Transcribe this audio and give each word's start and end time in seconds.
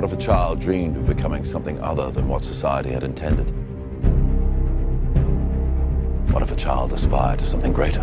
What 0.00 0.10
if 0.10 0.18
a 0.18 0.22
child 0.22 0.60
dreamed 0.60 0.96
of 0.96 1.06
becoming 1.06 1.44
something 1.44 1.78
other 1.82 2.10
than 2.10 2.26
what 2.26 2.42
society 2.42 2.88
had 2.88 3.02
intended? 3.02 3.50
What 6.32 6.42
if 6.42 6.50
a 6.50 6.56
child 6.56 6.94
aspired 6.94 7.40
to 7.40 7.46
something 7.46 7.74
greater? 7.74 8.02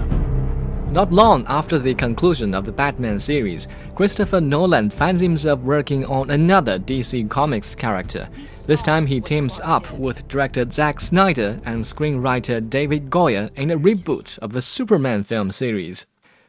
Not 0.91 1.11
long 1.11 1.43
after 1.47 1.79
the 1.79 1.95
conclusion 1.95 2.53
of 2.53 2.67
the 2.67 2.71
Batman 2.71 3.17
series, 3.17 3.67
Christopher 3.95 4.39
Nolan 4.39 4.91
finds 4.91 5.21
himself 5.21 5.59
working 5.61 6.05
on 6.05 6.29
another 6.29 6.77
DC 6.77 7.27
Comics 7.31 7.73
character. 7.73 8.29
This 8.67 8.83
time 8.83 9.07
he 9.07 9.19
teams 9.19 9.59
up 9.63 9.91
with 9.93 10.27
director 10.27 10.69
Zack 10.69 10.99
Snyder 10.99 11.59
and 11.65 11.83
screenwriter 11.83 12.69
David 12.69 13.09
Goyer 13.09 13.49
in 13.57 13.71
a 13.71 13.79
reboot 13.79 14.37
of 14.37 14.53
the 14.53 14.61
Superman 14.61 15.23
film 15.23 15.51
series. 15.51 16.05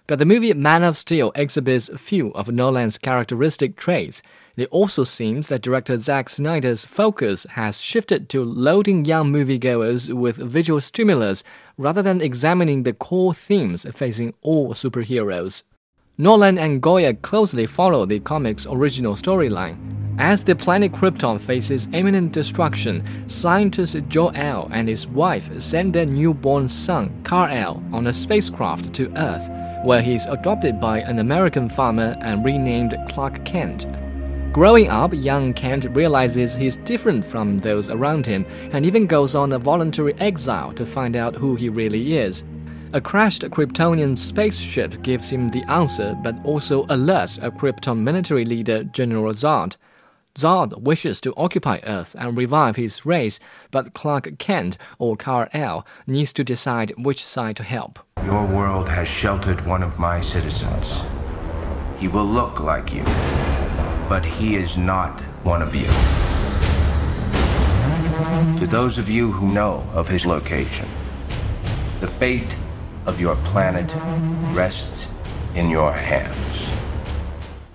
But 0.08 0.18
the 0.18 0.24
movie 0.24 0.54
Man 0.54 0.84
of 0.84 0.96
Steel 0.96 1.32
exhibits 1.34 1.90
few 1.98 2.30
of 2.30 2.50
Nolan's 2.50 2.96
characteristic 2.96 3.76
traits. 3.76 4.22
It 4.56 4.66
also 4.70 5.04
seems 5.04 5.48
that 5.48 5.60
director 5.60 5.98
Zack 5.98 6.30
Snyder's 6.30 6.86
focus 6.86 7.44
has 7.50 7.78
shifted 7.82 8.30
to 8.30 8.42
loading 8.42 9.04
young 9.04 9.30
moviegoers 9.30 10.10
with 10.10 10.36
visual 10.36 10.80
stimulus 10.80 11.44
rather 11.76 12.00
than 12.00 12.22
examining 12.22 12.84
the 12.84 12.94
core 12.94 13.34
themes 13.34 13.84
facing 13.94 14.32
all 14.40 14.72
superheroes. 14.72 15.64
Nolan 16.16 16.56
and 16.56 16.82
Goyer 16.82 17.20
closely 17.20 17.66
follow 17.66 18.06
the 18.06 18.20
comic's 18.20 18.66
original 18.66 19.12
storyline. 19.12 19.76
As 20.18 20.42
the 20.42 20.56
planet 20.56 20.92
Krypton 20.92 21.38
faces 21.38 21.86
imminent 21.92 22.32
destruction, 22.32 23.04
scientist 23.28 23.94
Jor-El 24.08 24.70
and 24.72 24.88
his 24.88 25.06
wife 25.06 25.50
send 25.60 25.92
their 25.92 26.06
newborn 26.06 26.66
son, 26.66 27.14
Kal-El, 27.24 27.84
on 27.92 28.06
a 28.06 28.12
spacecraft 28.12 28.94
to 28.94 29.12
Earth 29.18 29.48
where 29.84 30.02
he 30.02 30.14
is 30.14 30.26
adopted 30.26 30.80
by 30.80 31.00
an 31.00 31.18
American 31.18 31.68
farmer 31.68 32.16
and 32.20 32.44
renamed 32.44 32.96
Clark 33.08 33.44
Kent. 33.44 33.86
Growing 34.52 34.88
up, 34.88 35.12
young 35.14 35.52
Kent 35.52 35.84
realizes 35.90 36.56
he's 36.56 36.78
different 36.78 37.24
from 37.24 37.58
those 37.58 37.90
around 37.90 38.26
him 38.26 38.46
and 38.72 38.86
even 38.86 39.06
goes 39.06 39.34
on 39.34 39.52
a 39.52 39.58
voluntary 39.58 40.14
exile 40.14 40.72
to 40.72 40.86
find 40.86 41.16
out 41.16 41.36
who 41.36 41.54
he 41.54 41.68
really 41.68 42.16
is. 42.16 42.44
A 42.94 43.00
crashed 43.00 43.42
Kryptonian 43.42 44.18
spaceship 44.18 45.02
gives 45.02 45.28
him 45.28 45.48
the 45.48 45.62
answer, 45.70 46.16
but 46.24 46.34
also 46.44 46.84
alerts 46.86 47.38
a 47.42 47.50
Krypton 47.50 47.98
military 47.98 48.46
leader, 48.46 48.82
General 48.84 49.34
Zod. 49.34 49.76
Zod 50.38 50.80
wishes 50.80 51.20
to 51.22 51.34
occupy 51.36 51.80
Earth 51.82 52.14
and 52.16 52.36
revive 52.36 52.76
his 52.76 53.04
race, 53.04 53.40
but 53.72 53.92
Clark 53.92 54.38
Kent, 54.38 54.78
or 55.00 55.16
Kal-El, 55.16 55.84
needs 56.06 56.32
to 56.34 56.44
decide 56.44 56.94
which 56.96 57.24
side 57.24 57.56
to 57.56 57.64
help. 57.64 57.98
Your 58.24 58.46
world 58.46 58.88
has 58.88 59.08
sheltered 59.08 59.66
one 59.66 59.82
of 59.82 59.98
my 59.98 60.20
citizens. 60.20 60.86
He 61.98 62.06
will 62.06 62.24
look 62.24 62.60
like 62.60 62.92
you, 62.92 63.02
but 64.08 64.24
he 64.24 64.54
is 64.54 64.76
not 64.76 65.20
one 65.42 65.60
of 65.60 65.74
you. 65.74 65.88
To 68.60 68.66
those 68.68 68.96
of 68.96 69.08
you 69.08 69.32
who 69.32 69.52
know 69.52 69.84
of 69.92 70.06
his 70.06 70.24
location, 70.24 70.88
the 71.98 72.06
fate 72.06 72.54
of 73.06 73.20
your 73.20 73.34
planet 73.36 73.92
rests 74.54 75.08
in 75.56 75.68
your 75.68 75.92
hands. 75.92 76.67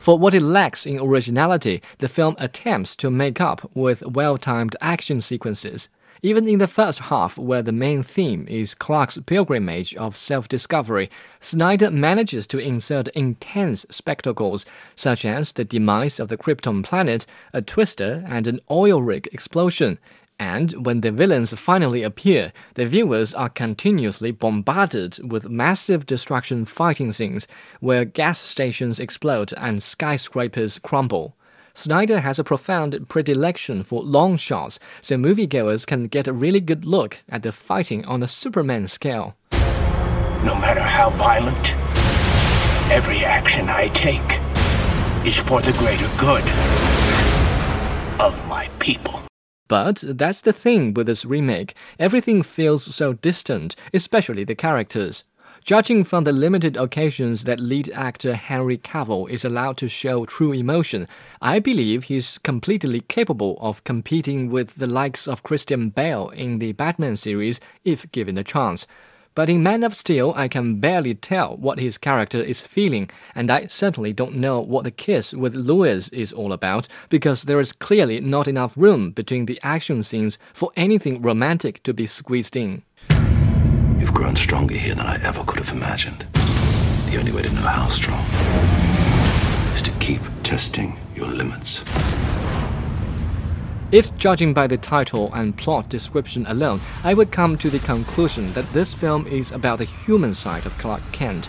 For 0.03 0.19
what 0.19 0.33
it 0.33 0.41
lacks 0.41 0.85
in 0.85 0.99
originality, 0.99 1.81
the 1.99 2.09
film 2.09 2.35
attempts 2.37 2.93
to 2.97 3.09
make 3.09 3.39
up 3.39 3.71
with 3.73 4.05
well 4.05 4.37
timed 4.37 4.75
action 4.81 5.21
sequences. 5.21 5.87
Even 6.21 6.45
in 6.45 6.59
the 6.59 6.67
first 6.67 6.99
half, 6.99 7.37
where 7.37 7.61
the 7.61 7.71
main 7.71 8.03
theme 8.03 8.45
is 8.49 8.75
Clark's 8.75 9.17
pilgrimage 9.25 9.95
of 9.95 10.17
self 10.17 10.49
discovery, 10.49 11.09
Snyder 11.39 11.89
manages 11.89 12.45
to 12.47 12.57
insert 12.57 13.07
intense 13.15 13.85
spectacles, 13.89 14.65
such 14.97 15.23
as 15.23 15.53
the 15.53 15.63
demise 15.63 16.19
of 16.19 16.27
the 16.27 16.35
Krypton 16.35 16.83
planet, 16.83 17.25
a 17.53 17.61
twister, 17.61 18.25
and 18.27 18.45
an 18.45 18.59
oil 18.69 19.01
rig 19.01 19.29
explosion. 19.31 19.99
And 20.39 20.85
when 20.85 21.01
the 21.01 21.11
villains 21.11 21.53
finally 21.53 22.03
appear, 22.03 22.51
the 22.73 22.85
viewers 22.85 23.33
are 23.33 23.49
continuously 23.49 24.31
bombarded 24.31 25.19
with 25.31 25.49
massive 25.49 26.05
destruction 26.05 26.65
fighting 26.65 27.11
scenes 27.11 27.47
where 27.79 28.05
gas 28.05 28.39
stations 28.39 28.99
explode 28.99 29.53
and 29.57 29.81
skyscrapers 29.81 30.79
crumble. 30.79 31.35
Snyder 31.75 32.19
has 32.19 32.37
a 32.37 32.43
profound 32.43 33.09
predilection 33.09 33.83
for 33.83 34.03
long 34.03 34.37
shots, 34.37 34.79
so 35.01 35.15
moviegoers 35.15 35.87
can 35.87 36.05
get 36.05 36.27
a 36.27 36.33
really 36.33 36.59
good 36.59 36.85
look 36.85 37.23
at 37.29 37.41
the 37.41 37.51
fighting 37.51 38.05
on 38.05 38.21
a 38.21 38.27
Superman 38.27 38.87
scale. 38.87 39.35
No 39.51 40.55
matter 40.59 40.81
how 40.81 41.09
violent, 41.11 41.73
every 42.91 43.25
action 43.25 43.69
I 43.69 43.87
take 43.93 44.39
is 45.25 45.37
for 45.37 45.61
the 45.61 45.71
greater 45.73 46.09
good 46.17 46.43
of 48.19 48.47
my 48.47 48.69
people. 48.77 49.23
But 49.67 50.03
that's 50.05 50.41
the 50.41 50.53
thing 50.53 50.93
with 50.93 51.07
this 51.07 51.25
remake. 51.25 51.73
Everything 51.97 52.43
feels 52.43 52.83
so 52.83 53.13
distant, 53.13 53.75
especially 53.93 54.43
the 54.43 54.55
characters. 54.55 55.23
Judging 55.63 56.03
from 56.03 56.25
the 56.25 56.33
limited 56.33 56.75
occasions 56.75 57.45
that 57.45 57.61
lead 57.61 57.89
actor 57.91 58.35
Henry 58.35 58.77
Cavill 58.77 59.29
is 59.29 59.45
allowed 59.45 59.77
to 59.77 59.87
show 59.87 60.25
true 60.25 60.51
emotion, 60.51 61.07
I 61.41 61.59
believe 61.59 62.03
he's 62.03 62.37
completely 62.39 62.99
capable 62.99 63.57
of 63.61 63.85
competing 63.85 64.49
with 64.49 64.75
the 64.75 64.87
likes 64.87 65.25
of 65.25 65.43
Christian 65.43 65.89
Bale 65.89 66.27
in 66.29 66.59
the 66.59 66.73
Batman 66.73 67.15
series 67.15 67.61
if 67.85 68.11
given 68.11 68.37
a 68.37 68.43
chance. 68.43 68.85
But 69.35 69.49
in 69.49 69.63
Man 69.63 69.83
of 69.83 69.95
Steel, 69.95 70.31
I 70.35 70.47
can 70.47 70.79
barely 70.79 71.15
tell 71.15 71.57
what 71.57 71.79
his 71.79 71.97
character 71.97 72.37
is 72.37 72.61
feeling, 72.61 73.09
and 73.33 73.49
I 73.49 73.65
certainly 73.65 74.13
don't 74.13 74.35
know 74.35 74.59
what 74.61 74.83
the 74.83 74.91
kiss 74.91 75.33
with 75.33 75.55
Lois 75.55 76.09
is 76.09 76.31
all 76.31 76.53
about, 76.53 76.87
because 77.09 77.43
there 77.43 77.59
is 77.59 77.71
clearly 77.71 78.21
not 78.21 78.47
enough 78.47 78.77
room 78.77 79.09
between 79.09 79.47
the 79.47 79.59
action 79.63 80.03
scenes 80.03 80.37
for 80.53 80.71
anything 80.75 81.19
romantic 81.19 81.81
to 81.83 81.95
be 81.95 82.05
squeezed 82.05 82.55
in. 82.55 82.83
You've 83.97 84.13
grown 84.13 84.35
stronger 84.35 84.75
here 84.75 84.93
than 84.93 85.07
I 85.07 85.19
ever 85.23 85.43
could 85.45 85.57
have 85.57 85.75
imagined. 85.75 86.27
The 87.09 87.17
only 87.17 87.31
way 87.31 87.41
to 87.41 87.53
know 87.53 87.61
how 87.61 87.87
strong 87.89 88.23
is 89.73 89.81
to 89.81 89.91
keep 89.99 90.21
testing 90.43 90.95
your 91.15 91.27
limits. 91.27 91.83
If 93.93 94.17
judging 94.17 94.55
by 94.55 94.65
the 94.65 94.77
title 94.77 95.31
and 95.35 95.55
plot 95.55 95.87
description 95.87 96.47
alone, 96.47 96.81
I 97.03 97.13
would 97.13 97.31
come 97.31 97.59
to 97.59 97.69
the 97.69 97.77
conclusion 97.77 98.51
that 98.53 98.73
this 98.73 98.91
film 98.91 99.27
is 99.27 99.51
about 99.51 99.77
the 99.77 99.85
human 99.85 100.33
side 100.33 100.65
of 100.65 100.75
Clark 100.79 101.03
Kent. 101.11 101.47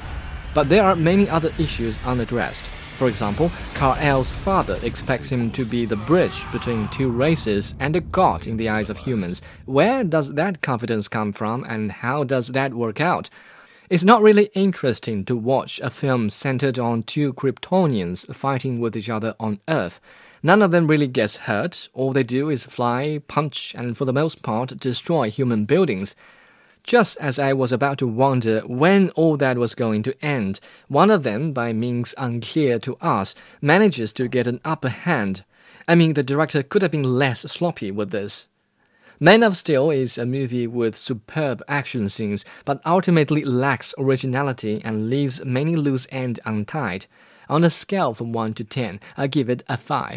But 0.53 0.69
there 0.69 0.85
are 0.85 0.95
many 0.95 1.27
other 1.27 1.55
issues 1.59 1.99
unaddressed. 2.05 2.67
For 2.67 3.09
example, 3.09 3.51
Kal-El's 3.73 4.31
father 4.31 4.79
expects 4.83 5.31
him 5.31 5.53
to 5.53 5.65
be 5.65 5.87
the 5.87 5.97
bridge 5.97 6.45
between 6.53 6.89
two 6.89 7.09
races 7.09 7.75
and 7.81 7.97
a 7.97 8.03
god 8.03 8.47
in 8.47 8.59
the 8.59 8.69
eyes 8.69 8.91
of 8.91 8.99
humans. 8.99 9.41
Where 9.65 10.05
does 10.05 10.35
that 10.35 10.61
confidence 10.61 11.09
come 11.09 11.33
from 11.33 11.65
and 11.67 11.91
how 11.91 12.25
does 12.25 12.49
that 12.49 12.75
work 12.75 13.01
out? 13.01 13.31
It's 13.91 14.03
not 14.03 14.23
really 14.23 14.51
interesting 14.55 15.27
to 15.27 15.37
watch 15.37 15.79
a 15.81 15.91
film 15.91 16.31
centered 16.31 16.79
on 16.79 17.03
two 17.03 17.35
Kryptonians 17.35 18.35
fighting 18.35 18.81
with 18.81 18.97
each 18.97 19.11
other 19.11 19.35
on 19.39 19.61
Earth. 19.69 20.01
None 20.43 20.63
of 20.63 20.71
them 20.71 20.87
really 20.87 21.07
gets 21.07 21.37
hurt. 21.37 21.91
All 21.93 22.13
they 22.15 22.23
do 22.23 22.49
is 22.49 22.65
fly, 22.65 23.21
punch, 23.29 23.75
and 23.77 23.97
for 23.97 24.07
the 24.07 24.13
most 24.13 24.41
part 24.41 24.79
destroy 24.79 25.31
human 25.31 25.67
buildings. 25.67 26.17
Just 26.83 27.19
as 27.19 27.39
I 27.39 27.53
was 27.53 27.73
about 27.73 27.99
to 27.99 28.07
wonder 28.07 28.61
when 28.61 29.11
all 29.11 29.37
that 29.37 29.59
was 29.59 29.75
going 29.75 30.03
to 30.05 30.25
end, 30.25 30.61
one 30.89 31.11
of 31.11 31.23
them, 31.23 31.53
by 31.53 31.75
means 31.75 32.15
unclear 32.17 32.79
to 32.81 32.97
us, 33.03 33.35
manages 33.61 34.15
to 34.15 34.29
get 34.29 34.47
an 34.47 34.61
upper 34.65 34.89
hand. 34.89 35.45
I 35.87 35.95
mean, 35.95 36.15
the 36.15 36.23
director 36.23 36.63
could 36.63 36.81
have 36.81 36.91
been 36.91 37.19
less 37.19 37.41
sloppy 37.41 37.91
with 37.91 38.13
this. 38.13 38.47
Man 39.25 39.43
of 39.43 39.57
Steel 39.57 39.91
is 39.91 40.19
a 40.19 40.27
movie 40.27 40.67
with 40.67 40.99
superb 40.99 41.63
action 41.67 42.11
scenes, 42.11 42.45
but 42.67 42.83
ultimately 42.85 43.43
lacks 43.43 43.95
originality 43.97 44.83
and 44.85 45.09
leaves 45.09 45.43
many 45.43 45.77
loose 45.77 46.07
ends 46.11 46.39
untied. 46.45 47.07
On 47.49 47.65
a 47.65 47.71
scale 47.71 48.13
from 48.13 48.35
1 48.35 48.53
to 48.53 48.65
10, 48.65 49.01
I 49.17 49.27
give 49.29 49.49
it 49.49 49.63
a 49.67 49.79
5. 49.79 50.13